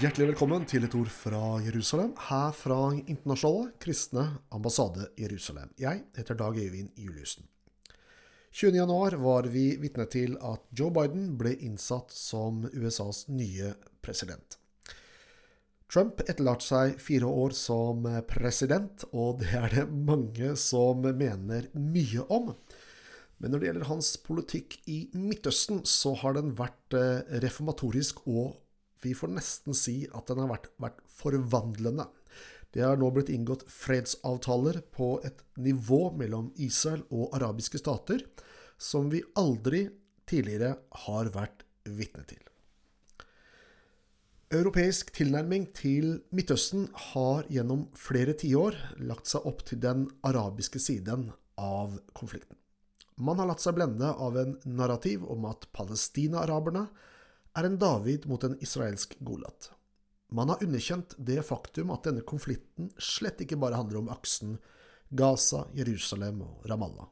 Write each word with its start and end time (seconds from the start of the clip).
Hjertelig 0.00 0.30
velkommen 0.30 0.62
til 0.64 0.86
et 0.86 0.94
ord 0.96 1.10
fra 1.12 1.58
Jerusalem, 1.60 2.14
her 2.30 2.54
fra 2.56 2.76
Internasjonale 2.96 3.74
kristne 3.84 4.22
ambassade 4.48 5.10
Jerusalem. 5.20 5.74
Jeg 5.76 6.06
heter 6.16 6.38
Dag 6.40 6.56
Øyvind 6.56 6.94
Juliussen. 6.96 7.44
20.1 8.48 9.18
var 9.20 9.48
vi 9.52 9.64
vitne 9.82 10.06
til 10.08 10.38
at 10.40 10.62
Joe 10.72 10.88
Biden 10.96 11.34
ble 11.36 11.52
innsatt 11.66 12.14
som 12.16 12.62
USAs 12.72 13.26
nye 13.28 13.74
president. 14.00 14.56
Trump 15.92 16.24
etterlater 16.24 16.70
seg 16.70 17.04
fire 17.04 17.28
år 17.28 17.52
som 17.60 18.08
president, 18.30 19.04
og 19.12 19.42
det 19.44 19.52
er 19.52 19.68
det 19.82 19.86
mange 19.92 20.54
som 20.56 21.04
mener 21.04 21.68
mye 21.76 22.24
om. 22.32 22.54
Men 23.36 23.52
når 23.52 23.60
det 23.60 23.72
gjelder 23.72 23.92
hans 23.92 24.14
politikk 24.24 24.80
i 24.88 25.02
Midtøsten, 25.12 25.84
så 25.84 26.16
har 26.24 26.40
den 26.40 26.56
vært 26.56 26.96
eh, 26.96 27.36
reformatorisk 27.44 28.24
og 28.24 28.56
vi 29.02 29.14
får 29.16 29.32
nesten 29.34 29.76
si 29.76 30.02
at 30.12 30.28
den 30.30 30.42
har 30.42 30.50
vært, 30.52 30.68
vært 30.80 31.00
forvandlende. 31.20 32.08
Det 32.70 32.84
har 32.84 33.00
nå 33.00 33.08
blitt 33.14 33.32
inngått 33.34 33.64
fredsavtaler 33.70 34.80
på 34.94 35.16
et 35.26 35.42
nivå 35.58 36.10
mellom 36.16 36.52
Israel 36.60 37.02
og 37.10 37.34
arabiske 37.36 37.80
stater 37.82 38.22
som 38.80 39.10
vi 39.12 39.24
aldri 39.38 39.88
tidligere 40.30 40.76
har 41.06 41.32
vært 41.34 41.66
vitne 41.84 42.22
til. 42.28 42.40
Europeisk 44.50 45.12
tilnærming 45.14 45.68
til 45.78 46.16
Midtøsten 46.34 46.88
har 47.12 47.46
gjennom 47.54 47.84
flere 47.94 48.34
tiår 48.34 48.74
lagt 48.98 49.30
seg 49.30 49.44
opp 49.46 49.62
til 49.66 49.78
den 49.82 50.08
arabiske 50.26 50.82
siden 50.82 51.28
av 51.54 51.94
konflikten. 52.18 52.56
Man 53.20 53.38
har 53.38 53.50
latt 53.50 53.62
seg 53.62 53.76
blende 53.76 54.10
av 54.10 54.38
en 54.40 54.56
narrativ 54.66 55.22
om 55.28 55.44
at 55.46 55.68
palestina-araberne 55.76 56.86
er 57.56 57.66
en 57.66 57.78
David 57.78 58.26
mot 58.30 58.44
en 58.44 58.56
israelsk 58.62 59.16
Golat. 59.20 59.70
Man 60.30 60.48
har 60.52 60.62
underkjent 60.62 61.16
det 61.18 61.42
faktum 61.42 61.90
at 61.90 62.04
denne 62.06 62.22
konflikten 62.22 62.92
slett 63.02 63.40
ikke 63.42 63.58
bare 63.58 63.80
handler 63.80 64.02
om 64.02 64.10
aksen 64.12 64.58
Gaza, 65.10 65.64
Jerusalem 65.74 66.44
og 66.46 66.68
Ramallah. 66.70 67.08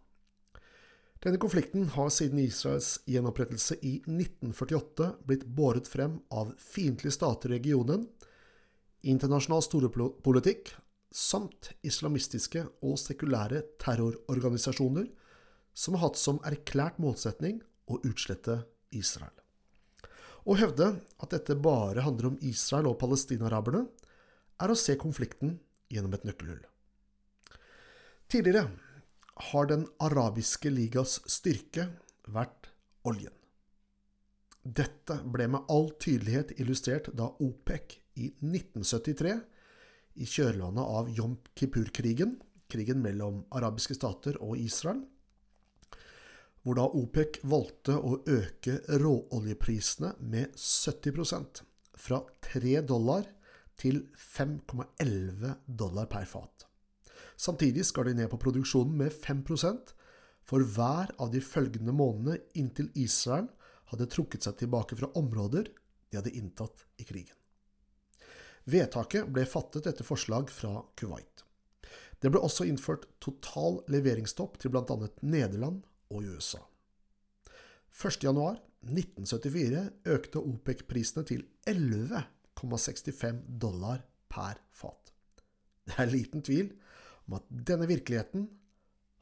Denne 1.19 1.41
konflikten 1.43 1.89
har 1.97 2.13
siden 2.15 2.39
Israels 2.39 3.01
gjenopprettelse 3.11 3.75
i 3.83 3.97
1948 4.05 5.09
blitt 5.27 5.49
båret 5.51 5.91
frem 5.91 6.21
av 6.31 6.53
fiendtlige 6.63 7.17
stater 7.17 7.51
i 7.51 7.59
regionen, 7.59 8.07
internasjonal 9.03 9.65
storepolitikk 9.67 10.71
samt 11.15 11.73
islamistiske 11.87 12.63
og 12.87 12.95
sekulære 13.03 13.65
terrororganisasjoner 13.83 15.09
som 15.75 15.99
har 15.99 16.09
hatt 16.09 16.23
som 16.23 16.39
erklært 16.47 17.03
målsetning 17.03 17.59
å 17.91 17.99
utslette 18.07 18.61
Israel. 18.95 19.35
Å 20.49 20.57
hevde 20.57 20.87
at 21.21 21.33
dette 21.35 21.59
bare 21.61 22.03
handler 22.07 22.31
om 22.31 22.39
Israel 22.49 22.89
og 22.89 22.99
palestinaraberne, 23.03 23.85
er 24.59 24.73
å 24.73 24.79
se 24.79 24.97
konflikten 24.99 25.59
gjennom 25.93 26.15
et 26.17 26.25
nøkkelhull. 26.25 26.63
Tidligere 28.29 28.69
har 29.53 29.69
Den 29.71 29.85
arabiske 30.03 30.71
ligas 30.73 31.21
styrke 31.31 31.87
vært 32.27 32.73
oljen. 33.07 33.35
Dette 34.65 35.21
ble 35.25 35.47
med 35.53 35.69
all 35.71 35.93
tydelighet 36.01 36.57
illustrert 36.59 37.13
da 37.17 37.29
OPEC 37.39 37.95
i 38.19 38.33
1973, 38.43 39.37
i 40.19 40.27
kjølvannet 40.27 40.83
av 40.99 41.13
Jom 41.15 41.37
Kippur-krigen, 41.55 42.35
krigen 42.69 42.99
mellom 43.05 43.45
arabiske 43.55 43.95
stater 43.95 44.41
og 44.43 44.59
Israel, 44.59 45.05
hvor 46.69 46.77
da 46.77 46.85
OPEC 47.01 47.39
valgte 47.49 47.95
å 47.97 48.19
øke 48.29 48.75
råoljeprisene 49.01 50.11
med 50.21 50.53
70% 50.53 51.63
fra 51.97 52.19
3 52.45 52.83
dollar 52.85 53.25
til 53.81 54.03
5,11 54.21 55.55
dollar 55.65 56.11
per 56.13 56.29
fat. 56.29 56.67
Samtidig 57.41 57.87
skal 57.89 58.11
de 58.11 58.19
ned 58.19 58.29
på 58.29 58.41
produksjonen 58.43 59.01
med 59.01 59.17
5% 59.17 59.95
for 60.45 60.69
hver 60.77 61.15
av 61.17 61.33
de 61.33 61.41
følgende 61.41 61.97
månedene 61.97 62.37
inntil 62.61 62.93
Israel 63.01 63.49
hadde 63.89 64.13
trukket 64.13 64.45
seg 64.45 64.61
tilbake 64.61 64.99
fra 65.01 65.09
områder 65.17 65.73
de 65.73 66.21
hadde 66.21 66.37
inntatt 66.37 66.85
i 67.01 67.09
krigen. 67.09 67.37
Vedtaket 68.69 69.33
ble 69.33 69.49
fattet 69.49 69.89
etter 69.89 70.05
forslag 70.05 70.53
fra 70.53 70.83
Kuwait. 71.01 71.47
Det 72.21 72.29
ble 72.29 72.45
også 72.45 72.69
innført 72.69 73.09
total 73.25 73.81
leveringsstopp 73.89 74.61
til 74.61 74.75
bl.a. 74.75 75.09
Nederland 75.25 75.87
og 76.11 76.23
USA. 76.35 76.59
1.1.1974 77.99 79.81
økte 80.15 80.39
OPEC-prisene 80.39 81.25
til 81.27 81.43
11,65 81.69 83.59
dollar 83.61 83.99
per 84.31 84.55
fat. 84.71 85.13
Det 85.89 85.95
er 85.99 86.13
liten 86.13 86.43
tvil 86.45 86.73
om 87.29 87.35
at 87.41 87.45
denne 87.51 87.87
virkeligheten 87.89 88.49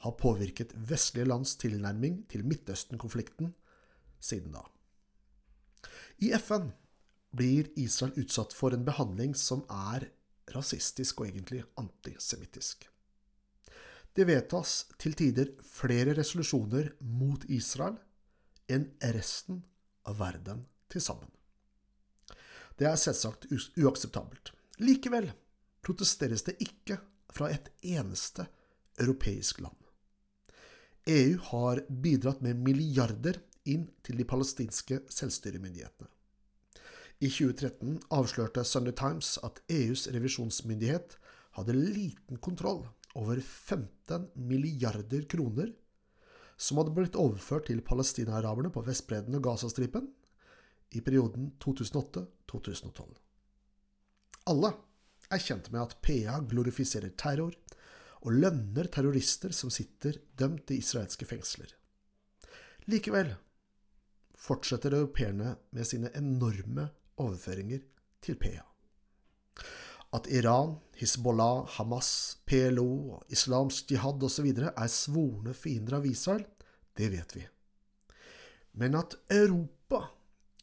har 0.05 0.19
påvirket 0.21 0.75
vestlige 0.91 1.29
lands 1.29 1.57
tilnærming 1.57 2.31
til 2.31 2.47
Midtøsten-konflikten 2.47 3.55
siden 4.21 4.53
da. 4.53 4.61
I 6.21 6.33
FN 6.37 6.71
blir 7.37 7.71
Israel 7.81 8.13
utsatt 8.21 8.55
for 8.57 8.75
en 8.75 8.85
behandling 8.85 9.37
som 9.37 9.65
er 9.71 10.09
rasistisk 10.55 11.21
og 11.21 11.27
egentlig 11.31 11.65
antisemittisk. 11.81 12.89
Det 14.17 14.25
vedtas 14.25 14.87
til 14.97 15.13
tider 15.13 15.51
flere 15.61 16.15
resolusjoner 16.17 16.95
mot 17.05 17.43
Israel 17.53 17.99
enn 18.73 18.87
resten 19.13 19.59
av 20.09 20.17
verden 20.23 20.63
til 20.89 21.05
sammen. 21.05 21.29
Det 22.81 22.89
er 22.89 22.97
selvsagt 22.97 23.45
uakseptabelt. 23.53 24.55
Likevel 24.81 25.29
protesteres 25.85 26.47
det 26.49 26.57
ikke 26.65 26.97
fra 27.33 27.51
et 27.53 27.69
eneste 27.85 28.49
europeisk 28.97 29.61
land. 29.61 29.77
EU 31.13 31.37
har 31.53 31.85
bidratt 31.87 32.41
med 32.43 32.57
milliarder 32.65 33.43
inn 33.69 33.85
til 34.03 34.17
de 34.17 34.25
palestinske 34.25 35.03
selvstyremyndighetene. 35.13 36.09
I 37.21 37.29
2013 37.29 38.01
avslørte 38.13 38.65
Sunday 38.65 38.97
Times 38.97 39.37
at 39.45 39.61
EUs 39.73 40.09
revisjonsmyndighet 40.13 41.17
hadde 41.57 41.77
liten 41.77 42.41
kontroll 42.41 42.85
over 43.17 43.41
15 43.41 44.31
milliarder 44.35 45.25
kroner 45.31 45.73
som 46.57 46.81
hadde 46.81 46.95
blitt 46.97 47.19
overført 47.21 47.69
til 47.69 47.83
palestinaraberne 47.85 48.73
på 48.73 48.83
Vestbredden 48.87 49.37
og 49.39 49.45
Gazastripen 49.45 50.09
i 50.97 51.03
perioden 51.05 51.51
2008-2012. 51.63 53.07
Alle 54.53 54.73
er 55.33 55.43
kjent 55.43 55.73
med 55.75 55.83
at 55.83 55.97
PA 56.05 56.39
glorifiserer 56.49 57.13
terror 57.19 57.57
og 58.27 58.37
lønner 58.37 58.89
terrorister 58.93 59.53
som 59.55 59.73
sitter 59.73 60.21
dømt 60.39 60.71
i 60.73 60.81
israelske 60.81 61.27
fengsler. 61.29 61.73
Likevel 62.87 63.35
fortsetter 64.37 64.95
europeerne 64.95 65.57
med 65.75 65.89
sine 65.89 66.13
enorme 66.15 66.89
overføringer 67.23 67.83
til 68.23 68.39
PA. 68.41 68.63
At 70.15 70.29
Iran, 70.31 70.77
Hizbollah, 70.97 71.67
Hamas, 71.77 72.39
PLO, 72.47 73.23
islamsk 73.29 73.91
jihad 73.91 74.23
osv. 74.23 74.47
er 74.69 74.89
svorne 74.89 75.55
fiender 75.55 75.99
av 75.99 76.07
Israel, 76.07 76.45
det 76.97 77.11
vet 77.13 77.37
vi. 77.37 77.47
Men 78.77 78.95
at 78.95 79.17
Europa 79.33 80.05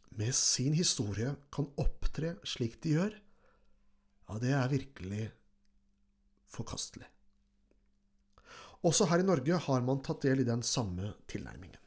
med 0.09 0.35
sin 0.35 0.73
historie 0.73 1.35
kan 1.51 1.69
opptre 1.81 2.35
slik 2.45 2.79
de 2.81 2.97
gjør, 2.97 3.15
ja, 4.29 4.39
det 4.39 4.53
er 4.55 4.71
virkelig 4.71 5.25
forkastelig. 6.49 7.07
Også 8.83 9.07
her 9.07 9.21
i 9.23 9.27
Norge 9.27 9.57
har 9.65 9.83
man 9.85 10.01
tatt 10.03 10.25
del 10.25 10.43
i 10.43 10.47
den 10.47 10.63
samme 10.65 11.13
tilnærmingen. 11.31 11.79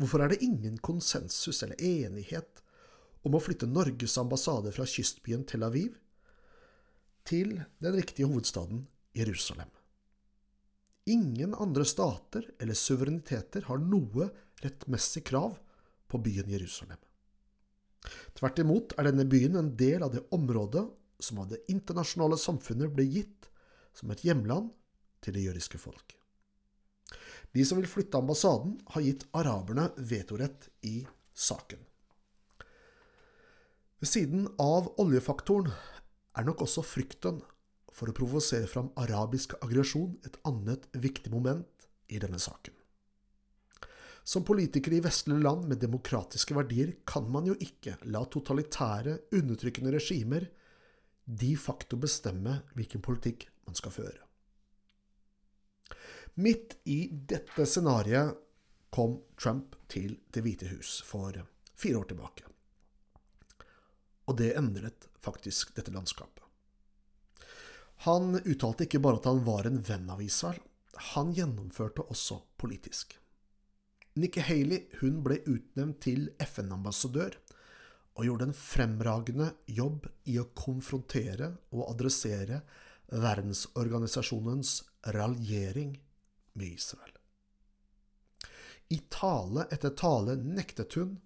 Hvorfor 0.00 0.24
er 0.24 0.32
det 0.32 0.42
ingen 0.42 0.78
konsensus 0.82 1.62
eller 1.62 1.78
enighet 1.78 2.62
om 3.24 3.36
å 3.36 3.42
flytte 3.42 3.68
Norges 3.70 4.16
ambassade 4.18 4.72
fra 4.74 4.86
kystbyen 4.90 5.44
Tel 5.48 5.62
Aviv 5.66 5.94
til 7.28 7.56
den 7.82 7.96
riktige 7.96 8.28
hovedstaden 8.28 8.84
Jerusalem. 9.16 9.70
Ingen 11.06 11.54
andre 11.60 11.84
stater 11.84 12.46
eller 12.60 12.76
suvereniteter 12.78 13.66
har 13.68 13.80
noe 13.80 14.30
rettmessig 14.64 15.24
krav 15.28 15.56
på 16.08 16.20
byen 16.24 16.48
Jerusalem. 16.52 17.00
Tvert 18.36 18.60
imot 18.60 18.94
er 18.98 19.08
denne 19.08 19.26
byen 19.28 19.56
en 19.60 19.72
del 19.76 20.04
av 20.04 20.12
det 20.14 20.24
området 20.36 20.84
som 21.20 21.40
av 21.40 21.50
det 21.52 21.62
internasjonale 21.72 22.38
samfunnet 22.40 22.92
ble 22.92 23.06
gitt 23.08 23.48
som 23.96 24.12
et 24.12 24.24
hjemland 24.26 24.72
til 25.24 25.36
det 25.36 25.44
jødiske 25.46 25.80
folk. 25.80 26.16
De 27.54 27.64
som 27.64 27.78
vil 27.78 27.88
flytte 27.88 28.18
ambassaden, 28.18 28.78
har 28.90 29.04
gitt 29.04 29.28
araberne 29.36 29.90
vetorett 29.96 30.68
i 30.82 31.04
saken. 31.32 31.78
Ved 34.02 34.10
siden 34.10 34.48
av 34.60 34.90
oljefaktoren 35.00 35.70
er 36.34 36.46
nok 36.46 36.64
også 36.66 36.82
frykten 36.86 37.40
for 37.94 38.10
å 38.10 38.16
provosere 38.16 38.68
fram 38.70 38.90
arabisk 39.00 39.54
aggresjon 39.62 40.16
et 40.26 40.38
annet 40.48 40.88
viktig 40.98 41.30
moment 41.32 41.86
i 42.10 42.18
denne 42.22 42.40
saken. 42.42 42.74
Som 44.24 44.44
politiker 44.48 44.94
i 44.96 45.02
vestlige 45.04 45.44
land 45.44 45.66
med 45.68 45.82
demokratiske 45.84 46.56
verdier 46.56 46.94
kan 47.06 47.26
man 47.30 47.46
jo 47.50 47.54
ikke 47.60 47.98
la 48.08 48.24
totalitære, 48.24 49.18
undertrykkende 49.36 49.92
regimer 49.92 50.46
de 51.24 51.52
facto 51.60 51.98
bestemme 52.00 52.62
hvilken 52.74 53.04
politikk 53.04 53.46
man 53.68 53.76
skal 53.76 53.92
føre. 53.92 54.22
Midt 56.40 56.78
i 56.90 57.04
dette 57.12 57.66
scenarioet 57.68 58.40
kom 58.94 59.20
Trump 59.38 59.76
til 59.90 60.16
Det 60.32 60.42
hvite 60.42 60.70
hus 60.72 61.00
for 61.06 61.36
fire 61.76 62.00
år 62.00 62.08
tilbake. 62.10 62.48
Og 64.28 64.38
det 64.40 64.54
endret 64.56 65.08
faktisk 65.24 65.74
dette 65.76 65.92
landskapet. 65.92 66.42
Han 68.04 68.36
uttalte 68.44 68.86
ikke 68.86 69.00
bare 69.00 69.20
at 69.20 69.28
han 69.30 69.44
var 69.46 69.68
en 69.68 69.80
venn 69.84 70.08
av 70.12 70.22
Israel, 70.22 70.60
han 71.14 71.32
gjennomførte 71.34 72.04
også 72.12 72.40
politisk. 72.60 73.16
Nikki 74.14 74.44
Haley 74.46 74.84
hun 75.00 75.22
ble 75.24 75.40
utnevnt 75.50 76.00
til 76.04 76.28
FN-ambassadør 76.38 77.34
og 78.14 78.26
gjorde 78.28 78.48
en 78.48 78.54
fremragende 78.54 79.48
jobb 79.66 80.06
i 80.30 80.36
å 80.38 80.46
konfrontere 80.54 81.50
og 81.74 81.88
adressere 81.88 82.60
verdensorganisasjonens 83.10 84.76
raljering 85.16 85.96
med 86.54 86.76
Israel. 86.76 87.10
I 88.94 89.00
tale 89.10 89.66
etter 89.74 89.96
tale 89.98 90.36
nektet 90.38 90.94
hun 91.00 91.16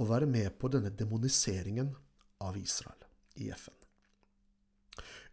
å 0.00 0.06
være 0.08 0.26
med 0.30 0.54
på 0.58 0.70
denne 0.72 0.92
demoniseringen 0.96 1.92
av 2.42 2.58
Israel 2.58 3.06
i 3.40 3.50
FN. 3.54 3.78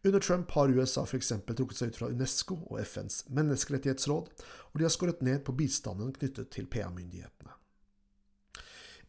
Under 0.04 0.20
Trump 0.24 0.52
har 0.52 0.72
USA 0.72 1.04
f.eks. 1.04 1.34
trukket 1.48 1.78
seg 1.78 1.92
ut 1.92 1.98
fra 2.00 2.08
UNESCO 2.08 2.56
og 2.70 2.80
FNs 2.86 3.26
menneskerettighetsråd, 3.36 4.30
og 4.72 4.80
de 4.80 4.86
har 4.88 4.94
skåret 4.94 5.24
ned 5.26 5.42
på 5.44 5.56
bistanden 5.60 6.14
knyttet 6.16 6.54
til 6.56 6.70
PA-myndighetene. 6.72 7.58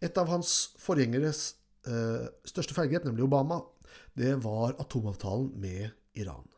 Et 0.03 0.19
av 0.19 0.33
hans 0.33 0.55
forgjengeres 0.81 1.45
eh, 1.87 2.27
største 2.49 2.75
feilgrep, 2.75 3.07
nemlig 3.07 3.29
Obama, 3.29 3.61
det 4.19 4.35
var 4.43 4.75
atomavtalen 4.83 5.53
med 5.61 5.93
Iran. 6.19 6.49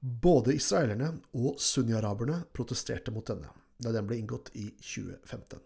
Både 0.00 0.54
israelerne 0.56 1.12
og 1.36 1.60
sunni-araberne 1.60 2.44
protesterte 2.54 3.12
mot 3.12 3.26
denne 3.28 3.52
da 3.82 3.92
den 3.92 4.06
ble 4.08 4.16
inngått 4.22 4.52
i 4.56 4.70
2015. 4.80 5.60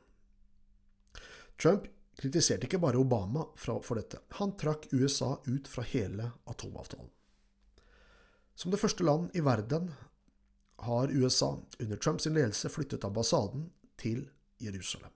Trump 1.60 1.86
kritiserte 2.18 2.66
ikke 2.66 2.80
bare 2.82 3.00
Obama 3.00 3.46
for 3.56 3.94
dette, 3.98 4.20
han 4.40 4.56
trakk 4.58 4.88
USA 4.92 5.36
ut 5.46 5.68
fra 5.68 5.84
hele 5.86 6.30
atomavtalen. 6.50 7.08
Som 8.54 8.72
det 8.74 8.80
første 8.80 9.04
land 9.06 9.30
i 9.36 9.40
verden 9.40 9.88
har 10.84 11.12
USA 11.12 11.54
under 11.78 11.96
Trumps 11.96 12.26
ledelse 12.26 12.68
flyttet 12.68 13.04
ambassaden 13.04 13.70
til 14.00 14.26
Jerusalem. 14.58 15.12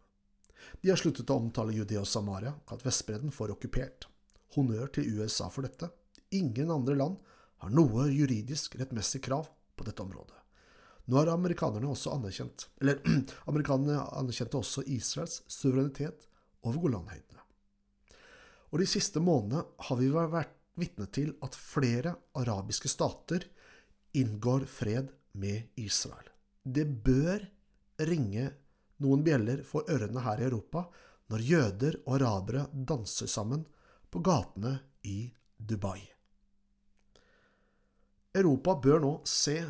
De 0.80 0.90
har 0.90 1.00
sluttet 1.00 1.30
å 1.30 1.36
omtale 1.40 1.74
Judea 1.76 2.00
og 2.00 2.08
Samaria, 2.08 2.54
kalt 2.68 2.84
Vestbredden, 2.86 3.32
for 3.32 3.52
okkupert. 3.52 4.08
Honnør 4.56 4.88
til 4.96 5.18
USA 5.18 5.50
for 5.52 5.66
dette. 5.66 5.90
Ingen 6.32 6.72
andre 6.72 6.96
land 6.96 7.18
har 7.64 7.72
noe 7.72 8.08
juridisk 8.12 8.78
rettmessig 8.80 9.22
krav 9.24 9.48
på 9.76 9.84
dette 9.84 10.02
området. 10.02 10.36
Nå 11.04 11.18
har 11.20 11.32
amerikanerne 11.32 11.90
også 11.92 12.14
anerkjent, 12.16 12.68
eller 12.80 13.00
amerikanerne 13.50 14.06
anerkjente 14.16 14.60
også 14.60 14.86
Israels 14.88 15.42
suverenitet 15.52 16.28
over 16.64 16.80
Golanhøydene. 16.82 17.42
Og 18.72 18.80
de 18.82 18.86
siste 18.90 19.22
månedene 19.22 19.62
har 19.86 20.00
vi 20.00 20.10
vært 20.10 20.54
vitne 20.80 21.06
til 21.14 21.34
at 21.46 21.54
flere 21.54 22.16
arabiske 22.40 22.90
stater 22.90 23.46
inngår 24.18 24.66
fred 24.70 25.12
med 25.38 25.78
Israel. 25.78 26.26
Det 26.62 26.86
bør 26.86 27.44
ringe 28.08 28.48
noen 29.04 29.22
bjeller 29.26 29.62
for 29.66 29.86
ørene 29.90 30.22
her 30.24 30.42
i 30.42 30.48
Europa 30.48 30.86
når 31.30 31.46
jøder 31.46 32.00
og 32.04 32.16
arabere 32.18 32.66
danser 32.72 33.30
sammen 33.30 33.64
på 34.10 34.22
gatene 34.24 34.76
i 35.06 35.30
Dubai. 35.58 36.00
Europa 38.34 38.74
bør 38.82 39.02
nå 39.02 39.12
se 39.28 39.60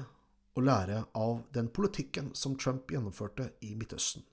og 0.55 0.63
lære 0.65 1.03
av 1.19 1.43
den 1.53 1.69
politikken 1.69 2.31
som 2.39 2.57
Trump 2.57 2.89
gjennomførte 2.91 3.51
i 3.67 3.75
Midtøsten. 3.77 4.25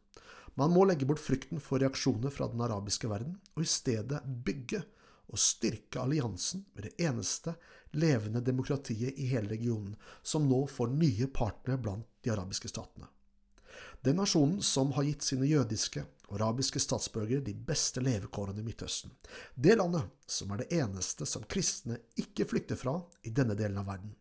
Man 0.60 0.74
må 0.74 0.84
legge 0.86 1.08
bort 1.08 1.22
frykten 1.24 1.62
for 1.64 1.82
reaksjoner 1.82 2.34
fra 2.34 2.48
den 2.52 2.62
arabiske 2.64 3.10
verden, 3.10 3.38
og 3.56 3.64
i 3.64 3.70
stedet 3.70 4.20
bygge 4.46 4.84
og 5.32 5.40
styrke 5.40 6.02
alliansen 6.02 6.66
med 6.76 6.90
det 6.90 7.08
eneste 7.08 7.54
levende 7.96 8.42
demokratiet 8.44 9.20
i 9.20 9.30
hele 9.32 9.54
regionen, 9.54 9.96
som 10.22 10.48
nå 10.50 10.66
får 10.68 10.92
nye 10.96 11.28
partnere 11.32 11.80
blant 11.80 12.08
de 12.24 12.34
arabiske 12.34 12.72
statene. 12.72 13.08
Den 14.02 14.18
nasjonen 14.18 14.62
som 14.66 14.92
har 14.98 15.06
gitt 15.08 15.24
sine 15.24 15.48
jødiske 15.48 16.04
og 16.28 16.40
arabiske 16.40 16.82
statsborgere 16.82 17.44
de 17.46 17.54
beste 17.54 18.02
levekårene 18.04 18.64
i 18.64 18.66
Midtøsten. 18.66 19.12
Det 19.56 19.78
landet 19.78 20.10
som 20.28 20.52
er 20.52 20.64
det 20.64 20.82
eneste 20.82 21.28
som 21.30 21.46
kristne 21.48 22.00
ikke 22.20 22.48
flykter 22.50 22.80
fra 22.80 22.98
i 23.24 23.34
denne 23.36 23.56
delen 23.60 23.80
av 23.80 23.88
verden 23.92 24.16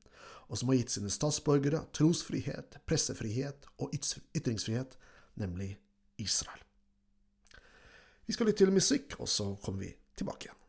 og 0.50 0.59
som 0.59 0.73
har 0.73 0.81
gitt 0.81 0.91
sine 0.91 1.11
statsborgere 1.15 1.85
trosfrihet, 1.94 2.81
pressefrihet 2.87 3.69
og 3.79 3.93
ytringsfrihet, 3.94 4.97
nemlig 5.38 5.76
Israel. 6.21 6.63
Vi 8.27 8.37
skal 8.37 8.47
lytte 8.47 8.65
til 8.65 8.73
musikk, 8.75 9.17
og 9.19 9.29
så 9.29 9.53
kommer 9.65 9.87
vi 9.87 9.95
tilbake 10.17 10.47
igjen. 10.49 10.60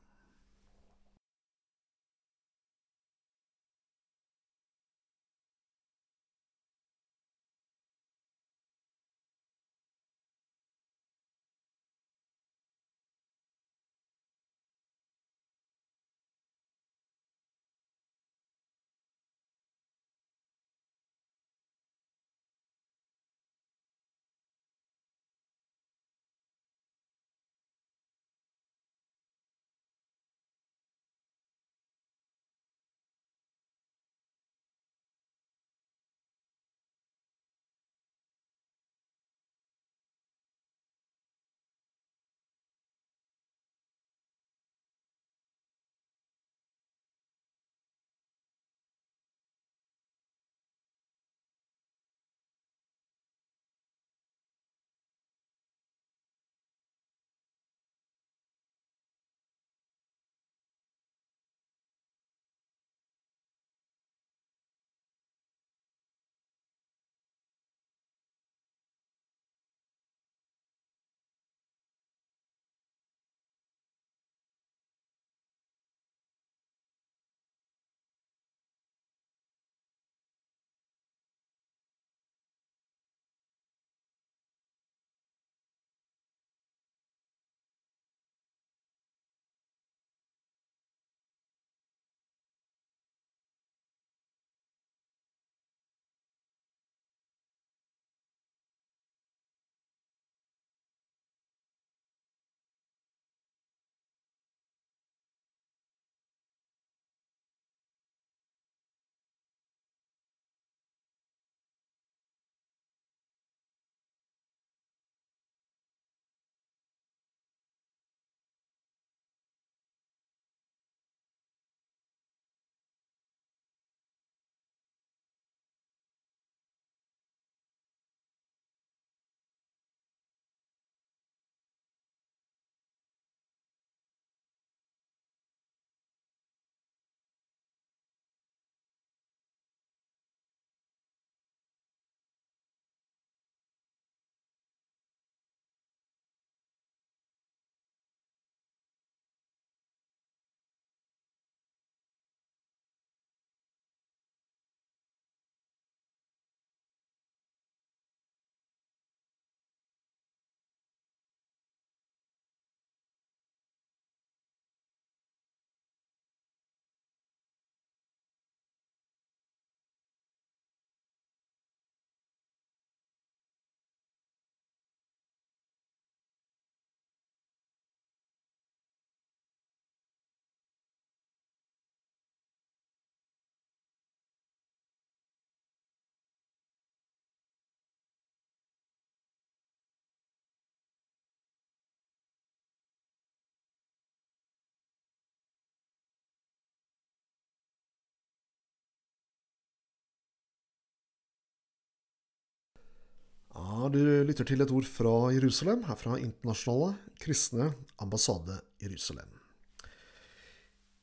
Du 203.91 204.01
lytter 204.25 204.47
til 204.47 204.63
et 204.63 204.71
ord 204.71 204.87
fra 204.87 205.13
Jerusalem, 205.35 205.83
her 205.87 205.97
fra 205.99 206.17
Internasjonale 206.19 206.95
kristne 207.21 207.71
ambassade 208.01 208.57
Jerusalem. 208.81 209.29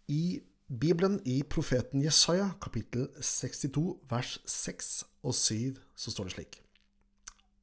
I 0.09 0.41
Bibelen 0.69 1.19
i 1.29 1.43
profeten 1.45 2.03
Jesaja, 2.05 2.51
kapittel 2.61 3.07
62, 3.21 3.83
vers 4.09 4.39
6 4.49 4.91
og 5.25 5.37
7, 5.37 5.79
så 5.97 6.13
står 6.15 6.29
det 6.29 6.35
slik. 6.37 6.59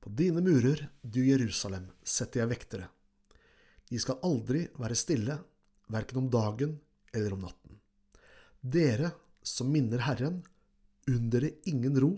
På 0.02 0.14
dine 0.14 0.42
murer, 0.46 0.88
du 1.02 1.22
Jerusalem, 1.26 1.90
setter 2.06 2.44
jeg 2.44 2.54
vektere. 2.54 2.90
De 3.90 4.02
skal 4.02 4.22
aldri 4.26 4.66
være 4.78 4.98
stille, 4.98 5.38
verken 5.90 6.24
om 6.24 6.32
dagen 6.34 6.80
eller 7.14 7.34
om 7.34 7.46
natten. 7.46 7.80
Dere 8.62 9.12
som 9.46 9.70
minner 9.74 10.02
Herren, 10.06 10.44
unn 11.10 11.30
dere 11.34 11.56
ingen 11.70 11.98
ro. 12.02 12.14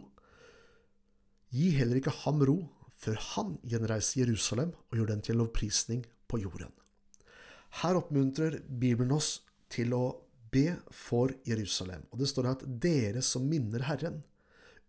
Gi 1.51 1.71
heller 1.75 1.99
ikke 1.99 2.15
ham 2.23 2.43
ro, 2.47 2.61
før 2.97 3.17
han 3.33 3.57
gjenreiser 3.67 4.23
Jerusalem 4.23 4.73
og 4.73 4.97
gjør 4.97 5.11
den 5.13 5.23
til 5.25 5.39
lovprisning 5.39 6.03
på 6.27 6.41
jorden. 6.41 6.73
Her 7.81 7.99
oppmuntrer 7.99 8.61
Bibelen 8.67 9.13
oss 9.15 9.41
til 9.71 9.93
å 9.93 10.05
be 10.51 10.77
for 10.95 11.33
Jerusalem, 11.45 12.05
og 12.11 12.21
det 12.21 12.29
står 12.31 12.51
at 12.53 12.63
dere 12.81 13.21
som 13.25 13.45
minner 13.49 13.83
Herren, 13.85 14.21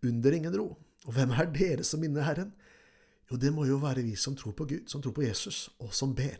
under 0.05 0.31
ingen 0.31 0.55
ro. 0.55 0.69
Og 1.07 1.15
hvem 1.15 1.33
er 1.35 1.49
dere 1.51 1.83
som 1.83 1.99
minner 1.99 2.23
Herren? 2.23 2.53
Jo, 3.29 3.37
det 3.37 3.51
må 3.53 3.65
jo 3.67 3.77
være 3.81 4.05
vi 4.07 4.15
som 4.17 4.35
tror 4.39 4.55
på 4.57 4.65
Gud, 4.69 4.87
som 4.89 5.03
tror 5.03 5.13
på 5.13 5.25
Jesus, 5.27 5.67
og 5.83 5.91
som 5.93 6.15
ber. 6.15 6.39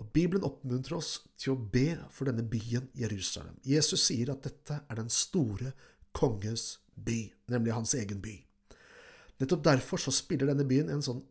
Og 0.00 0.06
Bibelen 0.14 0.46
oppmuntrer 0.46 0.96
oss 0.96 1.18
til 1.36 1.52
å 1.52 1.60
be 1.60 1.98
for 2.14 2.30
denne 2.30 2.46
byen 2.46 2.86
Jerusalem. 2.96 3.58
Jesus 3.66 4.06
sier 4.06 4.32
at 4.32 4.46
dette 4.46 4.78
er 4.80 4.96
den 4.96 5.10
store 5.12 5.74
konges 6.16 6.78
by, 6.94 7.26
nemlig 7.52 7.74
hans 7.76 7.92
egen 7.98 8.22
by. 8.24 8.38
Nettopp 9.40 9.64
derfor 9.64 10.00
så 10.00 10.12
spiller 10.14 10.50
denne 10.50 10.66
byen 10.68 10.90
en 10.92 11.04
sånn 11.04 11.22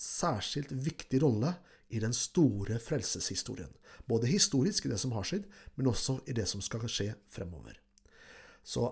særskilt 0.00 0.72
viktig 0.72 1.20
rolle 1.22 1.52
i 1.92 2.00
den 2.00 2.14
store 2.16 2.78
frelseshistorien. 2.80 3.70
Både 4.08 4.30
historisk 4.30 4.86
i 4.86 4.92
det 4.92 5.00
som 5.02 5.12
har 5.12 5.26
skjedd, 5.26 5.46
men 5.76 5.90
også 5.90 6.20
i 6.30 6.36
det 6.36 6.46
som 6.48 6.62
skal 6.64 6.86
skje 6.88 7.12
fremover. 7.28 7.76
Så 8.62 8.86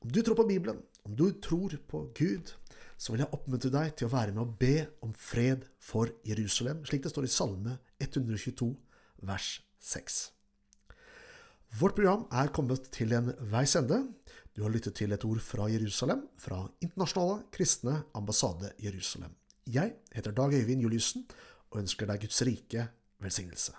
om 0.00 0.12
du 0.12 0.22
tror 0.22 0.38
på 0.38 0.46
Bibelen, 0.48 0.78
om 1.04 1.16
du 1.16 1.28
tror 1.42 1.74
på 1.88 2.06
Gud, 2.16 2.52
så 2.96 3.12
vil 3.12 3.24
jeg 3.24 3.34
oppmuntre 3.34 3.72
deg 3.72 3.92
til 3.98 4.08
å 4.08 4.14
være 4.14 4.32
med 4.32 4.44
og 4.44 4.54
be 4.60 4.86
om 5.04 5.12
fred 5.12 5.66
for 5.82 6.12
Jerusalem, 6.26 6.84
slik 6.88 7.04
det 7.04 7.12
står 7.12 7.28
i 7.28 7.32
Salme 7.32 7.76
122, 8.00 8.70
vers 9.26 9.50
6. 9.82 10.20
Vårt 11.76 11.96
program 11.98 12.24
er 12.32 12.52
kommet 12.54 12.88
til 12.94 13.12
en 13.16 13.32
veis 13.52 13.74
ende. 13.76 13.98
Du 14.56 14.62
har 14.64 14.72
lyttet 14.72 14.94
til 14.96 15.12
et 15.12 15.24
ord 15.28 15.40
fra 15.44 15.66
Jerusalem, 15.68 16.22
fra 16.40 16.62
Internasjonale 16.80 17.42
kristne 17.52 17.98
ambassade 18.16 18.70
Jerusalem. 18.80 19.34
Jeg 19.68 19.98
heter 20.14 20.32
Dag 20.32 20.54
Øyvind 20.56 20.80
Juliussen 20.80 21.26
og 21.70 21.82
ønsker 21.82 22.08
deg 22.08 22.22
Guds 22.24 22.40
rike 22.48 22.86
velsignelse. 23.20 23.74